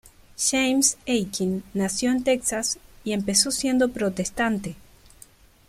[0.35, 4.75] James Akin nació en Texas y empezó siendo protestante.